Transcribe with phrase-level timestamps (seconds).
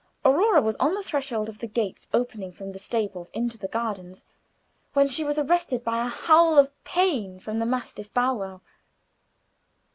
[0.25, 4.25] Aurora was on the threshold of the gates opening from the stables into the gardens,
[4.93, 8.61] when she was arrested by a howl of pain from the mastiff Bow wow.